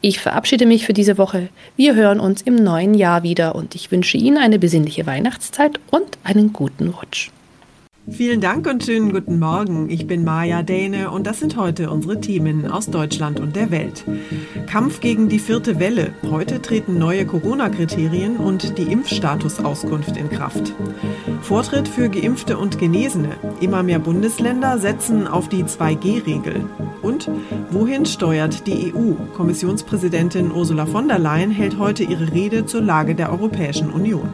Ich 0.00 0.20
verabschiede 0.20 0.66
mich 0.66 0.86
für 0.86 0.92
diese 0.92 1.18
Woche. 1.18 1.48
Wir 1.76 1.94
hören 1.94 2.20
uns 2.20 2.42
im 2.42 2.56
neuen 2.56 2.94
Jahr 2.94 3.22
wieder 3.22 3.54
und 3.54 3.74
ich 3.74 3.90
wünsche 3.90 4.16
Ihnen 4.16 4.38
eine 4.38 4.58
besinnliche 4.58 5.06
Weihnachtszeit 5.06 5.80
und 5.90 6.18
einen 6.24 6.52
guten 6.52 6.88
Rutsch. 6.88 7.30
Vielen 8.10 8.40
Dank 8.40 8.66
und 8.66 8.82
schönen 8.82 9.12
guten 9.12 9.38
Morgen. 9.38 9.88
Ich 9.88 10.08
bin 10.08 10.24
Maja 10.24 10.64
Däne 10.64 11.12
und 11.12 11.24
das 11.24 11.38
sind 11.38 11.56
heute 11.56 11.88
unsere 11.88 12.20
Themen 12.20 12.68
aus 12.68 12.90
Deutschland 12.90 13.38
und 13.38 13.54
der 13.54 13.70
Welt. 13.70 14.04
Kampf 14.66 15.00
gegen 15.00 15.28
die 15.28 15.38
vierte 15.38 15.78
Welle. 15.78 16.12
Heute 16.28 16.60
treten 16.60 16.98
neue 16.98 17.24
Corona-Kriterien 17.24 18.38
und 18.38 18.76
die 18.76 18.90
Impfstatusauskunft 18.90 20.16
in 20.16 20.28
Kraft. 20.30 20.74
Vortritt 21.42 21.86
für 21.86 22.08
Geimpfte 22.08 22.58
und 22.58 22.78
Genesene. 22.78 23.36
Immer 23.60 23.84
mehr 23.84 24.00
Bundesländer 24.00 24.78
setzen 24.78 25.28
auf 25.28 25.48
die 25.48 25.62
2G-Regel. 25.62 26.64
Und 27.02 27.30
wohin 27.70 28.04
steuert 28.04 28.66
die 28.66 28.92
EU? 28.92 29.12
Kommissionspräsidentin 29.36 30.50
Ursula 30.50 30.86
von 30.86 31.06
der 31.06 31.20
Leyen 31.20 31.52
hält 31.52 31.78
heute 31.78 32.02
ihre 32.02 32.32
Rede 32.32 32.66
zur 32.66 32.82
Lage 32.82 33.14
der 33.14 33.30
Europäischen 33.30 33.90
Union. 33.90 34.32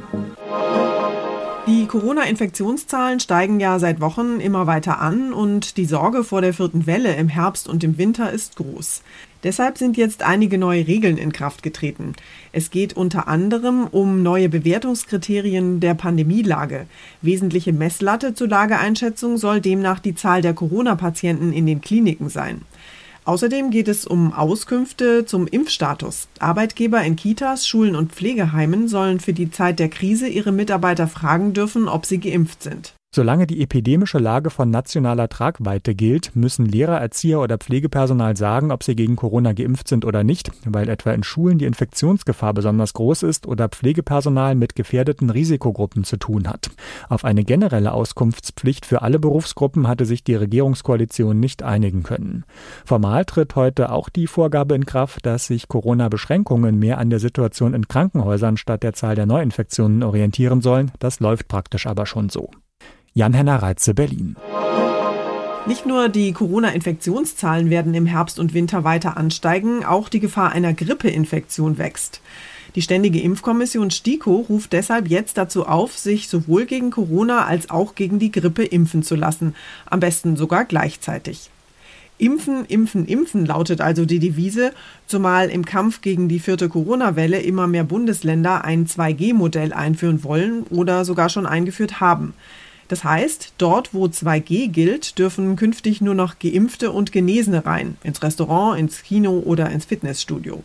Die 1.69 1.87
Corona-Infektionszahlen 1.87 3.21
steigen 3.21 3.61
ja 3.61 3.79
seit 3.79 4.01
Wochen 4.01 4.41
immer 4.41 4.67
weiter 4.67 5.03
an 5.03 5.35
und 5.35 5.77
die 5.77 5.85
Sorge 5.85 6.25
vor 6.25 6.41
der 6.41 6.55
vierten 6.55 6.87
Welle 6.87 7.15
im 7.17 7.29
Herbst 7.29 7.69
und 7.69 7.85
im 7.85 7.99
Winter 7.99 8.33
ist 8.33 8.57
groß. 8.57 9.03
Deshalb 9.43 9.77
sind 9.77 9.99
jetzt 9.99 10.23
einige 10.23 10.57
neue 10.57 10.87
Regeln 10.87 11.19
in 11.19 11.31
Kraft 11.31 11.63
getreten. 11.63 12.15
Es 12.53 12.71
geht 12.71 12.95
unter 12.95 13.29
anderem 13.29 13.87
um 13.87 14.23
neue 14.23 14.49
Bewertungskriterien 14.49 15.79
der 15.81 15.93
Pandemielage. 15.93 16.87
Wesentliche 17.21 17.75
Messlatte 17.75 18.33
zur 18.33 18.49
Lageeinschätzung 18.49 19.37
soll 19.37 19.61
demnach 19.61 20.01
die 20.01 20.15
Zahl 20.15 20.41
der 20.41 20.55
Corona-Patienten 20.55 21.53
in 21.53 21.67
den 21.67 21.83
Kliniken 21.83 22.31
sein. 22.31 22.63
Außerdem 23.29 23.69
geht 23.69 23.89
es 23.89 24.07
um 24.07 24.33
Auskünfte 24.33 25.27
zum 25.27 25.47
Impfstatus. 25.47 26.29
Arbeitgeber 26.39 27.03
in 27.03 27.15
Kitas, 27.15 27.69
Schulen 27.69 27.95
und 27.95 28.13
Pflegeheimen 28.13 28.89
sollen 28.89 29.21
für 29.21 29.35
die 29.35 29.51
Zeit 29.51 29.79
der 29.81 29.91
Krise 29.91 30.27
ihre 30.27 30.51
Mitarbeiter 30.51 31.09
fragen 31.09 31.53
dürfen, 31.53 31.89
ob 31.89 32.07
sie 32.07 32.21
geimpft 32.21 32.63
sind. 32.63 32.95
Solange 33.11 33.47
die 33.47 33.63
epidemische 33.63 34.19
Lage 34.19 34.51
von 34.51 34.71
nationaler 34.71 35.31
Tragweite 35.31 35.95
gilt, 35.95 36.37
müssen 36.37 36.67
Lehrer, 36.67 37.01
Erzieher 37.01 37.41
oder 37.41 37.57
Pflegepersonal 37.57 38.37
sagen, 38.37 38.71
ob 38.71 38.85
sie 38.85 38.95
gegen 38.95 39.17
Corona 39.17 39.55
geimpft 39.55 39.89
sind 39.89 40.05
oder 40.05 40.25
nicht, 40.25 40.53
weil 40.67 40.91
etwa 40.91 41.13
in 41.13 41.23
Schulen 41.23 41.57
die 41.57 41.65
Infektionsgefahr 41.65 42.53
besonders 42.53 42.93
groß 42.93 43.23
ist 43.23 43.47
oder 43.47 43.71
Pflegepersonal 43.71 44.55
mit 44.55 44.77
gefährdeten 44.77 45.31
Risikogruppen 45.31 46.05
zu 46.05 46.19
tun 46.19 46.49
hat. 46.49 46.71
Auf 47.09 47.25
eine 47.25 47.45
generelle 47.45 47.93
Auskunftspflicht 47.93 48.85
für 48.85 49.01
alle 49.01 49.19
Berufsgruppen 49.19 49.89
hatte 49.89 50.05
sich 50.05 50.23
die 50.23 50.35
Regierungskoalition 50.35 51.41
nicht 51.41 51.63
einigen 51.63 52.03
können. 52.03 52.45
Formal 52.85 53.25
tritt 53.25 53.57
heute 53.57 53.91
auch 53.91 54.11
die 54.11 54.27
Vorgabe 54.27 54.75
in 54.75 54.85
Kraft, 54.85 55.25
dass 55.25 55.47
sich 55.47 55.67
Corona-Beschränkungen 55.67 56.79
mehr 56.79 56.99
an 56.99 57.09
der 57.09 57.21
Situation 57.21 57.73
in 57.73 57.89
Krankenhäusern 57.89 58.59
statt 58.59 58.83
der 58.83 58.93
Zahl 58.93 59.15
der 59.15 59.27
Neuinfektionen 59.27 60.03
orientieren 60.03 60.61
sollen. 60.61 60.93
Das 60.99 61.21
läuft 61.21 61.49
praktisch 61.49 61.87
aber 61.87 62.05
schon 62.05 62.29
so. 62.29 62.51
Jan-Henner 63.19 63.57
Reitze, 63.57 63.95
Berlin. 63.95 64.37
Nicht 65.67 65.87
nur 65.87 66.09
die 66.09 66.33
Corona-Infektionszahlen 66.33 67.69
werden 67.69 67.93
im 67.95 68.07
Herbst 68.07 68.39
und 68.39 68.55
Winter 68.55 68.85
weiter 68.85 69.17
ansteigen, 69.17 69.85
auch 69.85 70.09
die 70.09 70.21
Gefahr 70.21 70.53
einer 70.53 70.73
Grippeinfektion 70.73 71.79
wächst. 71.79 72.21
Die 72.77 72.83
Ständige 72.83 73.21
Impfkommission 73.21 73.91
STIKO 73.91 74.47
ruft 74.49 74.73
deshalb 74.73 75.09
jetzt 75.09 75.37
dazu 75.37 75.67
auf, 75.67 75.99
sich 75.99 76.29
sowohl 76.29 76.65
gegen 76.65 76.93
Corona 76.93 77.45
als 77.45 77.71
auch 77.71 77.97
gegen 77.97 78.21
die 78.21 78.31
Grippe 78.31 78.65
impfen 78.65 79.03
zu 79.03 79.17
lassen, 79.17 79.57
am 79.87 79.99
besten 79.99 80.37
sogar 80.37 80.65
gleichzeitig. 80.65 81.51
Impfen, 82.19 82.67
impfen, 82.67 83.05
impfen 83.05 83.45
lautet 83.45 83.81
also 83.81 84.05
die 84.05 84.21
Devise, 84.21 84.73
zumal 85.09 85.51
im 85.51 85.65
Kampf 85.65 86.03
gegen 86.03 86.29
die 86.29 86.39
vierte 86.39 86.69
Corona-Welle 86.69 87.41
immer 87.41 87.67
mehr 87.67 87.85
Bundesländer 87.85 88.65
ein 88.65 88.87
2G-Modell 88.87 89.73
einführen 89.73 90.23
wollen 90.23 90.63
oder 90.71 91.05
sogar 91.05 91.29
schon 91.31 91.47
eingeführt 91.47 92.01
haben. 92.01 92.35
Das 92.89 93.05
heißt, 93.05 93.53
dort, 93.59 93.93
wo 93.93 94.07
2G 94.07 94.69
gilt, 94.69 95.19
dürfen 95.19 95.57
künftig 95.57 96.01
nur 96.01 96.15
noch 96.15 96.39
Geimpfte 96.39 96.91
und 96.91 97.13
Genesene 97.13 97.67
rein, 97.67 97.99
ins 98.03 98.23
Restaurant, 98.23 98.79
ins 98.79 99.03
Kino 99.03 99.43
oder 99.45 99.71
ins 99.71 99.85
Fitnessstudio. 99.85 100.63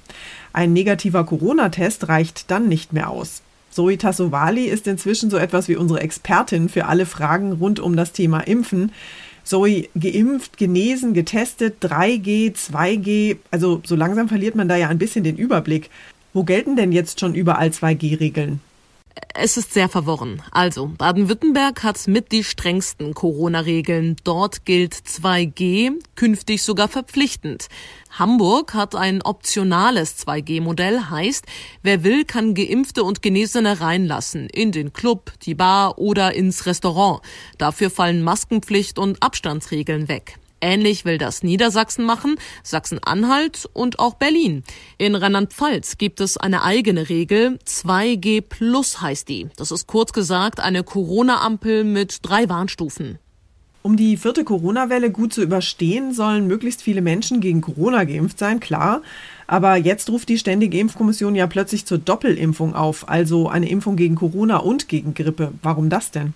Ein 0.54 0.72
negativer 0.72 1.26
Corona-Test 1.26 2.08
reicht 2.08 2.50
dann 2.50 2.70
nicht 2.70 2.94
mehr 2.94 3.10
aus. 3.10 3.42
Zoe 3.72 3.98
Tassovali 3.98 4.66
ist 4.66 4.88
inzwischen 4.88 5.30
so 5.30 5.38
etwas 5.38 5.68
wie 5.68 5.76
unsere 5.76 6.00
Expertin 6.00 6.70
für 6.70 6.86
alle 6.86 7.06
Fragen 7.06 7.54
rund 7.54 7.80
um 7.80 7.98
das 7.98 8.14
Thema 8.14 8.40
Impfen. 8.40 8.92
Zoe, 9.44 9.90
geimpft, 9.96 10.58
genesen, 10.58 11.14
getestet, 11.14 11.84
3G, 11.84 12.54
2G, 12.54 13.38
also 13.52 13.82
so 13.84 13.96
langsam 13.96 14.30
verliert 14.30 14.56
man 14.56 14.70
da 14.70 14.78
ja 14.78 14.88
ein 14.88 15.00
bisschen 15.00 15.26
den 15.26 15.36
Überblick. 15.36 15.90
Wo 16.34 16.44
gelten 16.44 16.78
denn 16.78 16.94
jetzt 16.94 17.20
schon 17.20 17.36
überall 17.36 17.70
2G-Regeln? 17.70 18.62
Es 19.36 19.58
ist 19.58 19.74
sehr 19.74 19.90
verworren. 19.90 20.42
Also, 20.52 20.88
Baden-Württemberg 20.98 21.84
hat 21.84 22.08
mit 22.08 22.32
die 22.32 22.44
strengsten 22.44 23.14
Corona-Regeln. 23.14 24.16
Dort 24.24 24.66
gilt 24.66 24.94
2G, 24.94 25.92
künftig 26.16 26.64
sogar 26.64 26.88
verpflichtend. 26.88 27.68
Hamburg 28.12 28.74
hat 28.74 28.96
ein 28.96 29.22
optionales 29.22 30.18
2G-Modell, 30.20 31.10
heißt, 31.10 31.46
wer 31.82 32.04
will, 32.04 32.26
kann 32.26 32.54
Geimpfte 32.54 33.04
und 33.04 33.22
Genesene 33.22 33.82
reinlassen, 33.82 34.50
in 34.50 34.72
den 34.72 34.94
Club, 34.94 35.32
die 35.44 35.56
Bar 35.56 35.98
oder 35.98 36.34
ins 36.34 36.66
Restaurant. 36.66 37.22
Dafür 37.58 37.90
fallen 37.90 38.24
Maskenpflicht 38.24 39.00
und 39.00 39.22
Abstandsregeln 39.22 40.08
weg. 40.08 40.38
Ähnlich 40.64 41.04
will 41.04 41.18
das 41.18 41.44
Niedersachsen 41.44 42.06
machen, 42.06 42.38
Sachsen-Anhalt 42.64 43.70
und 43.74 44.00
auch 44.00 44.14
Berlin. 44.14 44.64
In 44.98 45.14
Rheinland-Pfalz 45.14 45.98
gibt 45.98 46.22
es 46.22 46.38
eine 46.38 46.64
eigene 46.64 47.10
Regel. 47.10 47.60
2G 47.68 48.40
Plus 48.40 49.02
heißt 49.02 49.28
die. 49.28 49.50
Das 49.58 49.72
ist 49.72 49.88
kurz 49.88 50.14
gesagt 50.14 50.62
eine 50.62 50.86
Corona-Ampel 50.86 51.84
mit 51.84 52.20
drei 52.22 52.48
Warnstufen. 52.48 53.20
Um 53.82 53.98
die 53.98 54.16
vierte 54.16 54.46
Corona-Welle 54.46 55.12
gut 55.12 55.34
zu 55.34 55.42
überstehen, 55.42 56.14
sollen 56.14 56.48
möglichst 56.48 56.82
viele 56.82 57.02
Menschen 57.02 57.42
gegen 57.42 57.60
Corona 57.60 58.06
geimpft 58.06 58.40
sein, 58.40 58.62
klar. 58.62 59.02
Aber 59.48 59.76
jetzt 59.76 60.10
ruft 60.10 60.30
die 60.30 60.38
Ständige 60.38 60.80
Impfkommission 60.80 61.36
ja 61.36 61.46
plötzlich 61.46 61.86
zur 61.86 61.98
Doppelimpfung 61.98 62.74
auf, 62.74 63.10
also 63.10 63.50
eine 63.50 63.68
Impfung 63.68 63.98
gegen 63.98 64.16
Corona 64.16 64.60
und 64.60 64.88
gegen 64.88 65.14
Grippe. 65.14 65.52
Warum 65.62 65.90
das 65.90 66.12
denn? 66.12 66.34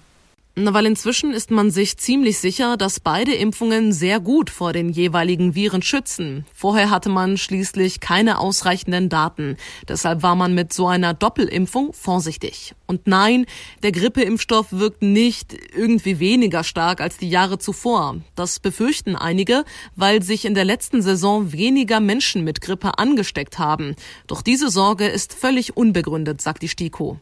Weil 0.60 0.88
inzwischen 0.88 1.34
ist 1.34 1.52
man 1.52 1.70
sich 1.70 1.98
ziemlich 1.98 2.40
sicher, 2.40 2.78
dass 2.78 3.00
beide 3.00 3.36
Impfungen 3.36 3.94
sehr 3.94 4.20
gut 4.20 4.50
vor 4.50 4.74
den 4.74 4.90
jeweiligen 4.90 5.54
Viren 5.54 5.84
schützen. 5.84 6.48
Vorher 6.52 6.90
hatte 6.90 7.10
man 7.10 7.38
schließlich 7.38 8.00
keine 8.00 8.40
ausreichenden 8.40 9.08
Daten. 9.08 9.58
Deshalb 9.88 10.24
war 10.24 10.36
man 10.36 10.56
mit 10.56 10.74
so 10.74 10.88
einer 10.88 11.14
Doppelimpfung 11.14 11.94
vorsichtig. 11.94 12.74
Und 12.88 13.06
nein, 13.06 13.46
der 13.84 13.92
Grippeimpfstoff 13.92 14.72
wirkt 14.72 15.04
nicht 15.04 15.56
irgendwie 15.76 16.18
weniger 16.18 16.64
stark 16.64 17.02
als 17.02 17.18
die 17.18 17.30
Jahre 17.30 17.60
zuvor. 17.60 18.16
Das 18.34 18.60
befürchten 18.60 19.16
einige, 19.16 19.64
weil 19.96 20.24
sich 20.24 20.44
in 20.44 20.56
der 20.56 20.66
letzten 20.66 21.04
Saison 21.04 21.52
weniger 21.52 22.00
Menschen 22.00 22.44
mit 22.44 22.62
Grippe 22.62 22.98
angesteckt 22.98 23.60
haben. 23.60 23.96
Doch 24.26 24.42
diese 24.42 24.72
Sorge 24.72 25.06
ist 25.06 25.36
völlig 25.36 25.78
unbegründet, 25.78 26.42
sagt 26.42 26.64
die 26.64 26.68
STIKO. 26.68 27.20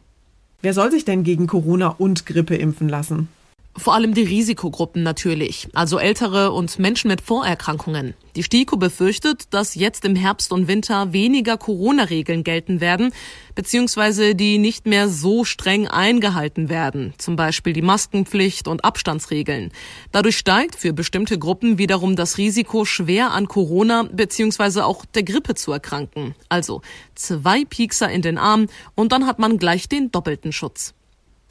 Wer 0.62 0.74
soll 0.74 0.90
sich 0.90 1.04
denn 1.04 1.22
gegen 1.22 1.46
Corona 1.46 1.88
und 1.88 2.26
Grippe 2.26 2.56
impfen 2.56 2.88
lassen? 2.88 3.28
Vor 3.78 3.94
allem 3.94 4.14
die 4.14 4.22
Risikogruppen 4.22 5.02
natürlich, 5.02 5.68
also 5.74 5.98
Ältere 5.98 6.52
und 6.52 6.78
Menschen 6.78 7.08
mit 7.08 7.20
Vorerkrankungen. 7.20 8.14
Die 8.34 8.42
STIKO 8.42 8.78
befürchtet, 8.78 9.52
dass 9.52 9.74
jetzt 9.74 10.04
im 10.06 10.16
Herbst 10.16 10.50
und 10.52 10.66
Winter 10.66 11.12
weniger 11.12 11.58
Corona-Regeln 11.58 12.42
gelten 12.42 12.80
werden, 12.80 13.12
beziehungsweise 13.54 14.34
die 14.34 14.58
nicht 14.58 14.86
mehr 14.86 15.08
so 15.08 15.44
streng 15.44 15.88
eingehalten 15.88 16.70
werden, 16.70 17.12
zum 17.18 17.36
Beispiel 17.36 17.74
die 17.74 17.82
Maskenpflicht 17.82 18.66
und 18.66 18.84
Abstandsregeln. 18.84 19.72
Dadurch 20.10 20.38
steigt 20.38 20.74
für 20.74 20.94
bestimmte 20.94 21.38
Gruppen 21.38 21.76
wiederum 21.78 22.16
das 22.16 22.38
Risiko, 22.38 22.86
schwer 22.86 23.32
an 23.32 23.46
Corona 23.46 24.08
beziehungsweise 24.10 24.86
auch 24.86 25.04
der 25.04 25.22
Grippe 25.22 25.54
zu 25.54 25.72
erkranken. 25.72 26.34
Also 26.48 26.80
zwei 27.14 27.64
Piekser 27.64 28.10
in 28.10 28.22
den 28.22 28.38
Arm 28.38 28.68
und 28.94 29.12
dann 29.12 29.26
hat 29.26 29.38
man 29.38 29.58
gleich 29.58 29.88
den 29.88 30.10
doppelten 30.10 30.52
Schutz. 30.52 30.95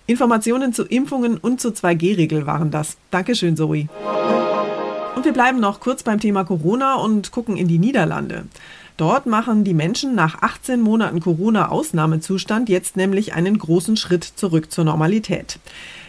Informationen 0.07 0.71
zu 0.71 0.83
Impfungen 0.83 1.37
und 1.37 1.59
zur 1.59 1.71
2G-Regel 1.71 2.45
waren 2.45 2.69
das. 2.69 2.97
Dankeschön, 3.09 3.57
Zoe. 3.57 3.87
Und 5.15 5.25
wir 5.25 5.33
bleiben 5.33 5.59
noch 5.59 5.79
kurz 5.79 6.03
beim 6.03 6.19
Thema 6.19 6.43
Corona 6.43 6.95
und 6.95 7.31
gucken 7.31 7.57
in 7.57 7.67
die 7.67 7.79
Niederlande. 7.79 8.45
Dort 8.97 9.25
machen 9.25 9.63
die 9.63 9.73
Menschen 9.73 10.13
nach 10.13 10.41
18 10.41 10.79
Monaten 10.79 11.19
Corona-Ausnahmezustand 11.21 12.69
jetzt 12.69 12.95
nämlich 12.97 13.33
einen 13.33 13.57
großen 13.57 13.97
Schritt 13.97 14.23
zurück 14.23 14.71
zur 14.71 14.85
Normalität. 14.85 15.59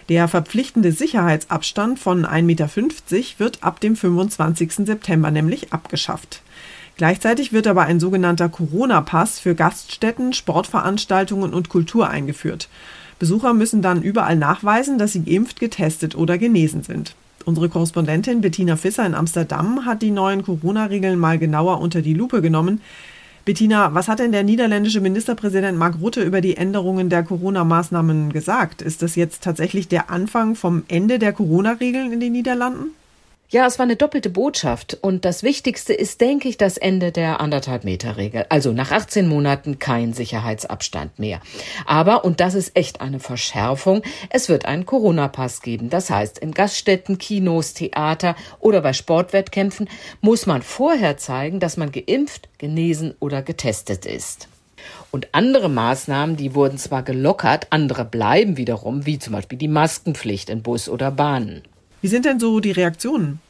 Der 0.09 0.29
verpflichtende 0.29 0.93
Sicherheitsabstand 0.93 1.99
von 1.99 2.27
1,50 2.27 2.43
Meter 2.43 2.69
wird 3.39 3.65
ab 3.65 3.81
dem 3.81 3.97
25. 3.97 4.87
September 4.87 5.31
nämlich 5.31 5.73
abgeschafft. 5.73 6.43
Gleichzeitig 6.97 7.53
wird 7.53 7.67
aber 7.67 7.83
ein 7.83 7.99
sogenannter 7.99 8.49
Corona-Pass 8.49 9.41
für 9.41 9.55
Gaststätten, 9.55 10.33
Sportveranstaltungen 10.33 11.53
und 11.53 11.69
Kultur 11.69 12.09
eingeführt. 12.09 12.69
Besucher 13.19 13.55
müssen 13.55 13.83
dann 13.83 14.03
überall 14.03 14.37
nachweisen, 14.37 14.99
dass 14.99 15.13
sie 15.13 15.25
geimpft, 15.25 15.59
getestet 15.59 16.15
oder 16.15 16.37
genesen 16.39 16.83
sind. 16.83 17.15
Unsere 17.47 17.69
Korrespondentin 17.69 18.41
Bettina 18.41 18.77
Fisser 18.77 19.07
in 19.07 19.15
Amsterdam 19.15 19.87
hat 19.87 20.03
die 20.03 20.11
neuen 20.11 20.43
Corona-Regeln 20.43 21.19
mal 21.19 21.39
genauer 21.39 21.81
unter 21.81 22.03
die 22.03 22.15
Lupe 22.15 22.43
genommen. 22.43 22.81
Bettina, 23.45 23.95
was 23.95 24.09
hat 24.09 24.19
denn 24.19 24.33
der 24.33 24.43
niederländische 24.43 25.01
Ministerpräsident 25.01 25.79
Mark 25.79 26.01
Rutte 26.01 26.23
über 26.23 26.41
die 26.41 26.57
Änderungen 26.57 27.09
der 27.09 27.23
Corona-Maßnahmen 27.23 28.33
gesagt? 28.33 28.83
Ist 28.83 29.03
das 29.03 29.15
jetzt 29.15 29.45
tatsächlich 29.45 29.87
der 29.87 30.11
Anfang 30.11 30.57
vom 30.57 30.83
Ende 30.89 31.21
der 31.21 31.33
Corona-Regeln 31.33 32.13
in 32.13 32.19
den 32.19 32.33
Niederlanden? 32.33 32.91
Ja, 33.49 33.65
es 33.65 33.79
war 33.79 33.85
eine 33.85 33.95
doppelte 33.95 34.29
Botschaft. 34.29 34.99
Und 35.01 35.25
das 35.25 35.45
Wichtigste 35.45 35.95
ist, 35.95 36.21
denke 36.21 36.49
ich, 36.49 36.59
das 36.59 36.79
Ende 36.79 37.13
der 37.13 37.41
anderthalb 37.41 37.85
Meter 37.85 38.17
Regel. 38.17 38.45
Also 38.49 38.73
nach 38.73 38.91
18 38.91 39.29
Monaten 39.29 39.79
kein 39.79 40.13
Sicherheitsabstand 40.13 41.21
mehr. 41.21 41.41
Aber, 41.87 42.25
und 42.25 42.41
das 42.41 42.55
ist 42.55 42.77
echt 42.77 43.01
eine 43.01 43.21
Verschärfung, 43.21 44.03
es 44.31 44.49
wird 44.49 44.65
einen 44.65 44.85
Corona-Pass 44.85 45.63
geben. 45.63 45.91
Das 45.91 46.11
heißt, 46.11 46.39
in 46.39 46.51
Gaststätten, 46.53 47.19
Kinos, 47.19 47.73
Theater 47.73 48.35
oder 48.59 48.81
bei 48.81 48.93
Sportwettkämpfen 48.93 49.89
muss 50.21 50.47
man 50.47 50.63
vorher 50.63 51.17
zeigen, 51.17 51.61
dass 51.61 51.77
man 51.77 51.93
geimpft, 51.93 52.49
genesen 52.59 53.15
oder 53.21 53.43
getestet 53.43 54.07
ist. 54.07 54.49
Und 55.13 55.29
andere 55.33 55.71
Maßnahmen, 55.71 56.37
die 56.37 56.55
wurden 56.57 56.79
zwar 56.79 57.05
gelockert, 57.05 57.69
andere 57.71 58.05
bleiben 58.05 58.57
wiederum, 58.57 59.07
wie 59.07 59.21
zum 59.21 59.35
Beispiel 59.35 59.59
die 59.59 59.69
Maskenpflicht 59.69 60.51
in 60.51 60.63
Bus 60.63 60.89
oder 60.89 61.13
Bahnen. 61.13 61.63
Wie 62.03 62.09
sind 62.09 62.25
denn 62.25 62.39
so 62.39 62.61
die 62.61 62.73
Reaktionen? 62.73 63.41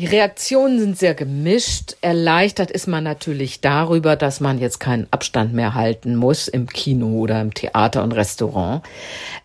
Die 0.00 0.06
Reaktionen 0.06 0.78
sind 0.78 0.98
sehr 0.98 1.12
gemischt. 1.12 1.94
Erleichtert 2.00 2.70
ist 2.70 2.86
man 2.86 3.04
natürlich 3.04 3.60
darüber, 3.60 4.16
dass 4.16 4.40
man 4.40 4.58
jetzt 4.58 4.80
keinen 4.80 5.06
Abstand 5.10 5.52
mehr 5.52 5.74
halten 5.74 6.16
muss 6.16 6.48
im 6.48 6.68
Kino 6.68 7.18
oder 7.18 7.38
im 7.42 7.52
Theater 7.52 8.02
und 8.02 8.12
Restaurant. 8.12 8.82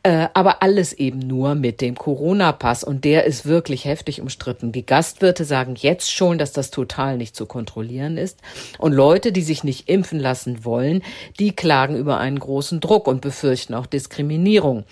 Äh, 0.04 0.30
aber 0.34 0.64
alles 0.64 0.94
eben 0.94 1.20
nur 1.20 1.56
mit 1.56 1.82
dem 1.82 1.96
Corona-Pass 1.96 2.86
und 2.86 3.04
der 3.04 3.26
ist 3.26 3.46
wirklich 3.46 3.84
heftig 3.84 4.22
umstritten. 4.22 4.72
Die 4.72 4.86
Gastwirte 4.86 5.44
sagen 5.44 5.76
jetzt 5.76 6.10
schon, 6.10 6.38
dass 6.38 6.54
das 6.54 6.72
total 6.72 7.18
nicht 7.18 7.36
zu 7.36 7.48
kontrollieren 7.48 8.18
ist. 8.18 8.40
Und 8.78 8.94
Leute, 8.94 9.34
die 9.34 9.42
sich 9.42 9.66
nicht 9.66 9.90
impfen 9.90 10.22
lassen 10.22 10.64
wollen, 10.64 11.04
die 11.38 11.52
klagen 11.52 11.98
über 11.98 12.18
einen 12.18 12.40
großen 12.40 12.80
Druck 12.80 13.08
und 13.08 13.20
befürchten 13.20 13.74
auch 13.74 13.88
Diskriminierung. 13.88 14.86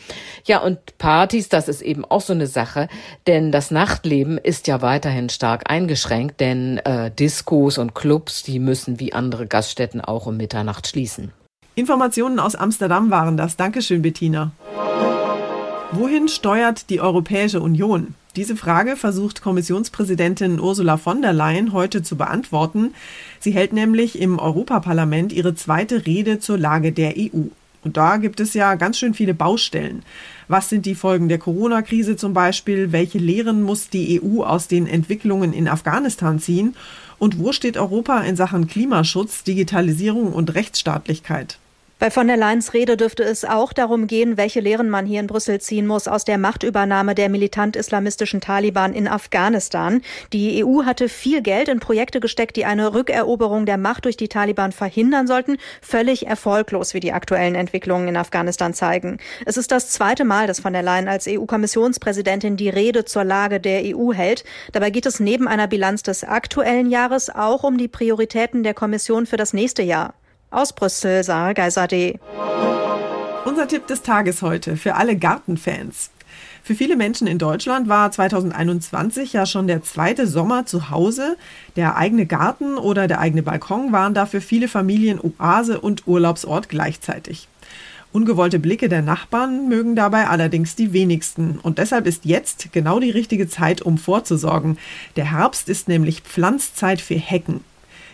Ja, 0.43 0.59
und 0.59 0.97
Partys, 0.97 1.47
das 1.47 1.69
ist 1.69 1.81
eben 1.81 2.03
auch 2.03 2.19
so 2.19 2.33
eine 2.33 2.47
Sache, 2.47 2.89
denn 3.27 3.53
das 3.53 3.71
Nachtleben 3.71 4.37
ist 4.37 4.67
ja 4.67 4.81
weiterhin 4.81 5.29
stark 5.29 5.52
stark 5.53 5.69
eingeschränkt, 5.69 6.39
denn 6.39 6.79
äh, 6.79 7.11
Diskos 7.11 7.77
und 7.77 7.93
Clubs, 7.93 8.41
die 8.41 8.57
müssen 8.57 8.99
wie 8.99 9.13
andere 9.13 9.45
Gaststätten 9.45 10.01
auch 10.01 10.25
um 10.25 10.35
Mitternacht 10.35 10.87
schließen. 10.87 11.31
Informationen 11.75 12.39
aus 12.39 12.55
Amsterdam 12.55 13.11
waren 13.11 13.37
das. 13.37 13.55
Dankeschön, 13.55 14.01
Bettina. 14.01 14.51
Wohin 15.91 16.27
steuert 16.27 16.89
die 16.89 17.01
Europäische 17.01 17.61
Union? 17.61 18.15
Diese 18.35 18.55
Frage 18.55 18.95
versucht 18.95 19.43
Kommissionspräsidentin 19.43 20.59
Ursula 20.59 20.97
von 20.97 21.21
der 21.21 21.33
Leyen 21.33 21.71
heute 21.71 22.01
zu 22.01 22.15
beantworten. 22.15 22.95
Sie 23.39 23.51
hält 23.51 23.73
nämlich 23.73 24.19
im 24.19 24.39
Europaparlament 24.39 25.31
ihre 25.31 25.53
zweite 25.53 26.07
Rede 26.07 26.39
zur 26.39 26.57
Lage 26.57 26.91
der 26.93 27.13
EU. 27.15 27.49
Und 27.83 27.97
da 27.97 28.17
gibt 28.17 28.39
es 28.39 28.53
ja 28.53 28.75
ganz 28.75 28.97
schön 28.97 29.13
viele 29.13 29.33
Baustellen. 29.33 30.03
Was 30.47 30.69
sind 30.69 30.85
die 30.85 30.95
Folgen 30.95 31.29
der 31.29 31.37
Corona-Krise 31.37 32.15
zum 32.15 32.33
Beispiel? 32.33 32.91
Welche 32.91 33.17
Lehren 33.17 33.61
muss 33.61 33.89
die 33.89 34.21
EU 34.21 34.43
aus 34.43 34.67
den 34.67 34.87
Entwicklungen 34.87 35.53
in 35.53 35.67
Afghanistan 35.67 36.39
ziehen? 36.39 36.75
Und 37.19 37.39
wo 37.39 37.51
steht 37.51 37.77
Europa 37.77 38.19
in 38.21 38.35
Sachen 38.35 38.67
Klimaschutz, 38.67 39.43
Digitalisierung 39.43 40.33
und 40.33 40.55
Rechtsstaatlichkeit? 40.55 41.59
Bei 42.03 42.11
von 42.11 42.27
der 42.27 42.35
Leyen's 42.35 42.73
Rede 42.73 42.97
dürfte 42.97 43.23
es 43.23 43.45
auch 43.45 43.71
darum 43.71 44.07
gehen, 44.07 44.35
welche 44.35 44.59
Lehren 44.59 44.89
man 44.89 45.05
hier 45.05 45.21
in 45.21 45.27
Brüssel 45.27 45.61
ziehen 45.61 45.87
muss 45.87 46.09
aus 46.09 46.25
der 46.25 46.37
Machtübernahme 46.37 47.15
der 47.15 47.29
militant-islamistischen 47.29 48.41
Taliban 48.41 48.93
in 48.93 49.07
Afghanistan. 49.07 50.01
Die 50.33 50.65
EU 50.65 50.83
hatte 50.83 51.07
viel 51.07 51.41
Geld 51.41 51.69
in 51.69 51.79
Projekte 51.79 52.19
gesteckt, 52.19 52.57
die 52.57 52.65
eine 52.65 52.93
Rückeroberung 52.93 53.65
der 53.65 53.77
Macht 53.77 54.03
durch 54.03 54.17
die 54.17 54.27
Taliban 54.27 54.73
verhindern 54.73 55.27
sollten. 55.27 55.55
Völlig 55.81 56.27
erfolglos, 56.27 56.93
wie 56.93 56.99
die 56.99 57.13
aktuellen 57.13 57.55
Entwicklungen 57.55 58.09
in 58.09 58.17
Afghanistan 58.17 58.73
zeigen. 58.73 59.17
Es 59.45 59.55
ist 59.55 59.71
das 59.71 59.87
zweite 59.87 60.25
Mal, 60.25 60.45
dass 60.45 60.59
von 60.59 60.73
der 60.73 60.83
Leyen 60.83 61.07
als 61.07 61.25
EU-Kommissionspräsidentin 61.25 62.57
die 62.57 62.67
Rede 62.67 63.05
zur 63.05 63.23
Lage 63.23 63.61
der 63.61 63.81
EU 63.95 64.11
hält. 64.11 64.43
Dabei 64.73 64.89
geht 64.89 65.05
es 65.05 65.21
neben 65.21 65.47
einer 65.47 65.67
Bilanz 65.67 66.03
des 66.03 66.25
aktuellen 66.25 66.89
Jahres 66.89 67.29
auch 67.29 67.63
um 67.63 67.77
die 67.77 67.87
Prioritäten 67.87 68.63
der 68.63 68.73
Kommission 68.73 69.25
für 69.25 69.37
das 69.37 69.53
nächste 69.53 69.83
Jahr. 69.83 70.15
Aus 70.53 70.71
Brüssel, 70.71 71.23
Sarah 71.23 71.53
Geiserde. 71.53 72.19
Unser 73.43 73.67
Tipp 73.67 73.87
des 73.87 74.03
Tages 74.03 74.43
heute 74.43 74.77
für 74.77 74.93
alle 74.93 75.17
Gartenfans. 75.17 76.11
Für 76.61 76.75
viele 76.75 76.95
Menschen 76.95 77.25
in 77.25 77.39
Deutschland 77.39 77.89
war 77.89 78.11
2021 78.11 79.33
ja 79.33 79.47
schon 79.47 79.65
der 79.65 79.81
zweite 79.81 80.27
Sommer 80.27 80.67
zu 80.67 80.91
Hause. 80.91 81.37
Der 81.75 81.97
eigene 81.97 82.27
Garten 82.27 82.77
oder 82.77 83.07
der 83.07 83.19
eigene 83.19 83.41
Balkon 83.41 83.91
waren 83.91 84.13
dafür 84.13 84.41
viele 84.41 84.67
Familien 84.67 85.19
Oase 85.19 85.81
und 85.81 86.07
Urlaubsort 86.07 86.69
gleichzeitig. 86.69 87.47
Ungewollte 88.11 88.59
Blicke 88.59 88.89
der 88.89 89.01
Nachbarn 89.01 89.67
mögen 89.69 89.95
dabei 89.95 90.27
allerdings 90.27 90.75
die 90.75 90.93
wenigsten. 90.93 91.57
Und 91.63 91.79
deshalb 91.79 92.05
ist 92.05 92.25
jetzt 92.25 92.71
genau 92.71 92.99
die 92.99 93.09
richtige 93.09 93.49
Zeit, 93.49 93.81
um 93.81 93.97
vorzusorgen. 93.97 94.77
Der 95.15 95.31
Herbst 95.31 95.67
ist 95.67 95.87
nämlich 95.87 96.21
Pflanzzeit 96.21 97.01
für 97.01 97.15
Hecken. 97.15 97.61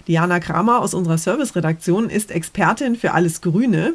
Diana 0.07 0.39
Kramer 0.39 0.79
aus 0.79 0.93
unserer 0.93 1.17
Serviceredaktion 1.17 2.09
ist 2.09 2.31
Expertin 2.31 2.95
für 2.95 3.13
alles 3.13 3.41
Grüne. 3.41 3.93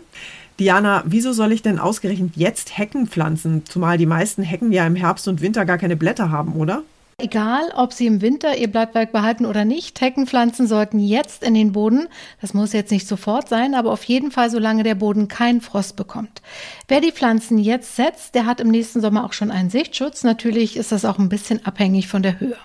Diana, 0.61 1.03
wieso 1.05 1.33
soll 1.33 1.53
ich 1.53 1.63
denn 1.63 1.79
ausgerechnet 1.79 2.37
jetzt 2.37 2.79
Hecken 2.79 3.09
pflanzen? 3.09 3.65
Zumal 3.67 3.99
die 3.99 4.07
meisten 4.07 4.43
Hecken 4.43 4.71
ja 4.71 4.87
im 4.87 4.95
Herbst 4.95 5.27
und 5.27 5.41
Winter 5.41 5.65
gar 5.65 5.79
keine 5.79 5.97
Blätter 5.97 6.31
haben, 6.31 6.55
oder? 6.55 6.83
Egal, 7.19 7.73
ob 7.77 7.93
Sie 7.93 8.07
im 8.07 8.23
Winter 8.23 8.57
Ihr 8.57 8.69
Blattwerk 8.69 9.13
behalten 9.13 9.47
oder 9.47 9.65
nicht, 9.65 10.01
Heckenpflanzen 10.01 10.67
sollten 10.67 10.99
jetzt 10.99 11.45
in 11.45 11.55
den 11.55 11.73
Boden. 11.73 12.09
Das 12.41 12.55
muss 12.55 12.73
jetzt 12.73 12.91
nicht 12.91 13.07
sofort 13.07 13.49
sein, 13.49 13.75
aber 13.75 13.93
auf 13.93 14.03
jeden 14.05 14.33
Fall, 14.33 14.51
solange 14.51 14.83
der 14.83 14.97
Boden 14.97 15.29
keinen 15.29 15.61
Frost 15.61 15.95
bekommt. 15.95 16.43
Wer 16.89 17.01
die 17.01 17.13
Pflanzen 17.13 17.59
jetzt 17.59 17.95
setzt, 17.95 18.35
der 18.35 18.47
hat 18.47 18.61
im 18.61 18.69
nächsten 18.69 19.01
Sommer 19.01 19.25
auch 19.25 19.33
schon 19.33 19.53
einen 19.53 19.71
Sichtschutz. 19.71 20.25
Natürlich 20.25 20.77
ist 20.77 20.91
das 20.91 21.05
auch 21.05 21.19
ein 21.19 21.29
bisschen 21.29 21.65
abhängig 21.65 22.09
von 22.09 22.23
der 22.23 22.41
Höhe. 22.41 22.57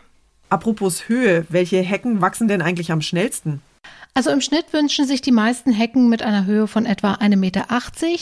Apropos 0.49 1.07
Höhe, 1.07 1.45
welche 1.49 1.81
Hecken 1.81 2.21
wachsen 2.21 2.47
denn 2.47 2.61
eigentlich 2.61 2.91
am 2.91 3.01
schnellsten? 3.01 3.61
Also 4.15 4.31
im 4.31 4.41
Schnitt 4.41 4.73
wünschen 4.73 5.05
sich 5.05 5.21
die 5.21 5.31
meisten 5.31 5.71
Hecken 5.71 6.09
mit 6.09 6.23
einer 6.23 6.45
Höhe 6.45 6.67
von 6.67 6.85
etwa 6.85 7.13
1,80 7.13 7.37
Meter. 7.37 7.65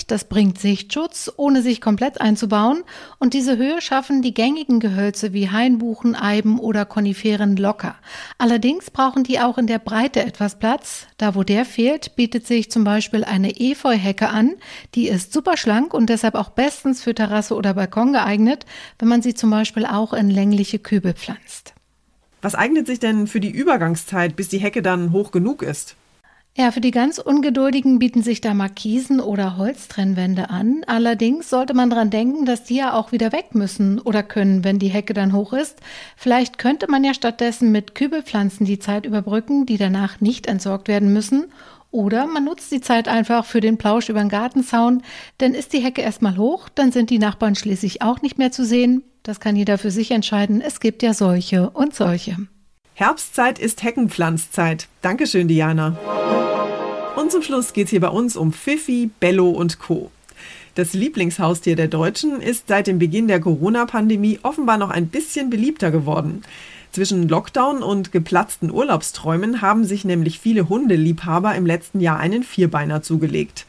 Das 0.08 0.26
bringt 0.26 0.60
Sichtschutz, 0.60 1.32
ohne 1.38 1.62
sich 1.62 1.82
komplett 1.82 2.22
einzubauen. 2.22 2.84
Und 3.18 3.34
diese 3.34 3.58
Höhe 3.58 3.82
schaffen 3.82 4.22
die 4.22 4.34
gängigen 4.34 4.80
Gehölze 4.80 5.34
wie 5.34 5.50
Hainbuchen, 5.50 6.14
Eiben 6.14 6.60
oder 6.60 6.86
Koniferen 6.86 7.56
locker. 7.56 7.96
Allerdings 8.38 8.92
brauchen 8.92 9.24
die 9.24 9.40
auch 9.40 9.58
in 9.58 9.66
der 9.66 9.80
Breite 9.80 10.24
etwas 10.24 10.60
Platz. 10.60 11.08
Da 11.18 11.34
wo 11.34 11.44
der 11.44 11.66
fehlt, 11.66 12.16
bietet 12.16 12.46
sich 12.46 12.70
zum 12.70 12.84
Beispiel 12.84 13.24
eine 13.24 13.58
Efeuhecke 13.58 14.30
an. 14.30 14.56
Die 14.94 15.08
ist 15.08 15.34
super 15.34 15.58
schlank 15.58 15.94
und 15.94 16.10
deshalb 16.10 16.36
auch 16.36 16.50
bestens 16.50 17.02
für 17.02 17.16
Terrasse 17.16 17.56
oder 17.56 17.74
Balkon 17.74 18.12
geeignet, 18.12 18.66
wenn 19.00 19.08
man 19.08 19.22
sie 19.22 19.34
zum 19.34 19.50
Beispiel 19.50 19.86
auch 19.86 20.14
in 20.14 20.30
längliche 20.30 20.78
Kübel 20.78 21.14
pflanzt. 21.14 21.77
Was 22.41 22.56
eignet 22.56 22.88
sich 22.88 23.00
denn 23.00 23.27
für 23.27 23.39
die 23.39 23.51
Übergangszeit, 23.51 24.36
bis 24.36 24.50
die 24.50 24.60
Hecke 24.60 24.82
dann 24.82 25.12
hoch 25.12 25.32
genug 25.32 25.62
ist? 25.63 25.96
Ja, 26.60 26.72
für 26.72 26.82
die 26.82 26.89
ganz 26.89 27.20
Ungeduldigen 27.20 28.00
bieten 28.00 28.24
sich 28.24 28.41
da 28.41 28.56
Markisen 28.56 29.20
oder 29.20 29.58
Holztrennwände 29.58 30.50
an. 30.50 30.82
Allerdings 30.88 31.51
sollte 31.51 31.75
man 31.75 31.91
dran 31.91 32.10
denken, 32.10 32.48
dass 32.48 32.63
die 32.63 32.77
ja 32.77 32.94
auch 32.94 33.12
wieder 33.12 33.32
weg 33.32 33.53
müssen 33.53 34.00
oder 34.00 34.24
können, 34.24 34.63
wenn 34.63 34.79
die 34.79 34.88
Hecke 34.88 35.13
dann 35.13 35.34
hoch 35.34 35.53
ist. 35.53 35.79
Vielleicht 36.15 36.58
könnte 36.58 36.89
man 36.89 37.03
ja 37.03 37.13
stattdessen 37.13 37.72
mit 37.72 37.94
Kübelpflanzen 37.94 38.65
die 38.65 38.79
Zeit 38.79 39.06
überbrücken, 39.06 39.67
die 39.67 39.77
danach 39.77 40.20
nicht 40.20 40.48
entsorgt 40.48 40.88
werden 40.88 41.13
müssen. 41.13 41.46
Oder 41.91 42.25
man 42.25 42.46
nutzt 42.46 42.72
die 42.72 42.82
Zeit 42.82 43.08
einfach 43.08 43.46
für 43.46 43.62
den 43.62 43.77
Plausch 43.77 44.10
über 44.10 44.20
den 44.20 44.29
Gartenzaun, 44.29 45.03
denn 45.39 45.53
ist 45.53 45.74
die 45.74 45.79
Hecke 45.79 46.01
erstmal 46.01 46.38
hoch, 46.38 46.70
dann 46.70 46.91
sind 46.91 47.12
die 47.12 47.20
Nachbarn 47.20 47.53
schließlich 47.53 48.01
auch 48.01 48.24
nicht 48.24 48.39
mehr 48.39 48.51
zu 48.51 48.65
sehen. 48.65 49.03
Das 49.28 49.42
kann 49.42 49.58
jeder 49.58 49.78
für 49.78 49.92
sich 49.92 50.12
entscheiden. 50.12 50.62
Es 50.62 50.80
gibt 50.80 51.04
ja 51.04 51.14
solche 51.14 51.70
und 51.72 51.94
solche. 51.94 52.38
Herbstzeit 52.94 53.60
ist 53.60 53.84
Heckenpflanzzeit. 53.84 54.88
Dankeschön, 55.02 55.50
Diana. 55.50 55.98
Und 57.18 57.34
zum 57.34 57.42
Schluss 57.42 57.74
geht 57.74 57.88
es 57.88 57.90
hier 57.90 58.00
bei 58.00 58.08
uns 58.08 58.38
um 58.38 58.54
Pfiffi, 58.54 59.10
Bello 59.20 59.50
und 59.50 59.80
Co. 59.80 60.12
Das 60.76 60.94
Lieblingshaustier 60.94 61.76
der 61.76 61.90
Deutschen 61.90 62.40
ist 62.40 62.70
seit 62.70 62.88
dem 62.88 63.00
Beginn 63.00 63.28
der 63.28 63.42
Corona-Pandemie 63.42 64.40
offenbar 64.44 64.78
noch 64.78 64.92
ein 64.92 65.08
bisschen 65.08 65.50
beliebter 65.50 65.92
geworden. 65.92 66.44
Zwischen 66.94 67.28
Lockdown 67.28 67.84
und 67.84 68.14
geplatzten 68.14 68.72
Urlaubsträumen 68.72 69.62
haben 69.62 69.84
sich 69.84 70.06
nämlich 70.06 70.40
viele 70.40 70.70
Hundeliebhaber 70.70 71.54
im 71.54 71.66
letzten 71.66 72.00
Jahr 72.00 72.18
einen 72.18 72.44
Vierbeiner 72.44 73.02
zugelegt. 73.02 73.66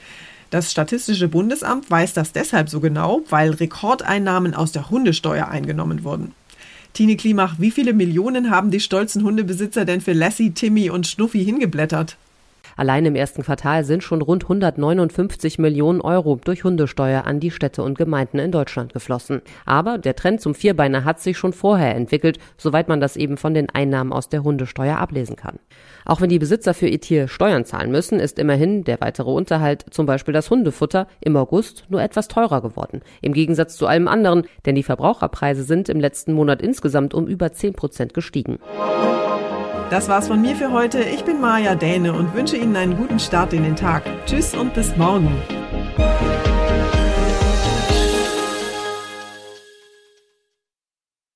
Das 0.50 0.71
Statistische 0.71 1.28
Bundesamt 1.28 1.90
weiß 1.90 2.14
das 2.14 2.33
deshalb 2.33 2.71
so 2.71 2.81
genau, 2.81 3.21
weil 3.28 3.50
Rekordeinnahmen 3.50 4.55
aus 4.55 4.73
der 4.73 4.88
Hundesteuer 4.88 5.49
eingenommen 5.49 6.05
wurden. 6.05 6.33
Tine 6.95 7.17
Klimach, 7.17 7.57
wie 7.59 7.71
viele 7.71 7.93
Millionen 7.93 8.50
haben 8.50 8.71
die 8.71 8.81
stolzen 8.81 9.23
Hundebesitzer 9.25 9.85
denn 9.85 10.00
für 10.00 10.14
Lassie, 10.14 10.52
Timmy 10.52 10.88
und 10.88 11.07
Schnuffi 11.07 11.45
hingeblättert? 11.45 12.17
Allein 12.78 13.04
im 13.06 13.16
ersten 13.16 13.42
Quartal 13.42 13.82
sind 13.82 14.04
schon 14.04 14.23
rund 14.23 14.44
159 14.44 15.58
Millionen 15.58 16.00
Euro 16.00 16.38
durch 16.44 16.62
Hundesteuer 16.62 17.26
an 17.26 17.40
die 17.40 17.50
Städte 17.50 17.82
und 17.82 17.99
Gemeinden 17.99 18.38
in 18.38 18.52
Deutschland 18.52 18.92
geflossen. 18.92 19.42
Aber 19.66 19.99
der 19.99 20.14
Trend 20.14 20.40
zum 20.40 20.54
Vierbeiner 20.54 21.02
hat 21.04 21.18
sich 21.18 21.37
schon 21.37 21.52
vorher 21.52 21.97
entwickelt, 21.97 22.38
soweit 22.56 22.87
man 22.87 23.00
das 23.00 23.16
eben 23.16 23.37
von 23.37 23.52
den 23.52 23.68
Einnahmen 23.68 24.12
aus 24.12 24.28
der 24.28 24.44
Hundesteuer 24.44 24.97
ablesen 24.97 25.35
kann. 25.35 25.58
Auch 26.04 26.20
wenn 26.20 26.28
die 26.30 26.38
Besitzer 26.38 26.73
für 26.73 26.87
ihr 26.87 27.00
Tier 27.00 27.26
Steuern 27.26 27.64
zahlen 27.64 27.90
müssen, 27.90 28.20
ist 28.20 28.38
immerhin 28.38 28.85
der 28.85 29.00
weitere 29.00 29.32
Unterhalt, 29.32 29.85
zum 29.90 30.06
Beispiel 30.06 30.32
das 30.32 30.49
Hundefutter, 30.49 31.08
im 31.20 31.37
August 31.37 31.85
nur 31.88 32.00
etwas 32.00 32.28
teurer 32.28 32.62
geworden. 32.62 33.00
Im 33.23 33.32
Gegensatz 33.32 33.76
zu 33.76 33.88
allem 33.88 34.06
anderen, 34.06 34.44
denn 34.66 34.76
die 34.76 34.85
Verbraucherpreise 34.85 35.64
sind 35.64 35.88
im 35.88 35.99
letzten 35.99 36.32
Monat 36.32 36.62
insgesamt 36.62 37.12
um 37.12 37.26
über 37.26 37.52
10 37.52 37.73
Prozent 37.73 38.14
gestiegen. 38.14 38.61
Das 39.90 40.07
war's 40.07 40.28
von 40.28 40.42
mir 40.42 40.54
für 40.54 40.71
heute. 40.71 41.00
Ich 41.00 41.25
bin 41.25 41.40
Maja 41.40 41.75
Däne 41.75 42.12
und 42.12 42.35
wünsche 42.35 42.59
Ihnen 42.59 42.76
einen 42.76 42.97
guten 42.97 43.18
Start 43.18 43.54
in 43.54 43.62
den 43.62 43.75
Tag. 43.75 44.02
Tschüss 44.26 44.54
und 44.54 44.75
bis 44.75 44.95
morgen. 44.99 45.30